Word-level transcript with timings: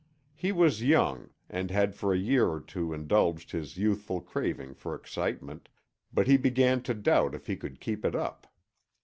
He 0.33 0.51
was 0.51 0.81
young, 0.81 1.29
and 1.47 1.69
had 1.69 1.93
for 1.93 2.11
a 2.11 2.17
year 2.17 2.47
or 2.47 2.59
two 2.59 2.91
indulged 2.91 3.51
his 3.51 3.77
youthful 3.77 4.19
craving 4.19 4.73
for 4.73 4.95
excitement, 4.95 5.69
but 6.11 6.25
he 6.25 6.37
began 6.37 6.81
to 6.89 6.95
doubt 6.95 7.35
if 7.35 7.45
he 7.45 7.55
could 7.55 7.79
keep 7.79 8.03
it 8.03 8.15
up. 8.15 8.47